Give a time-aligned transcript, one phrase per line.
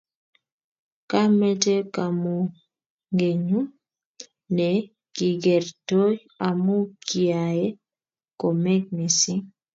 [1.09, 3.59] kamete kamugenyu
[4.55, 4.69] ne
[5.15, 6.15] kikertoi
[6.47, 6.77] amu
[7.07, 7.67] kiaee
[8.41, 9.43] komek mising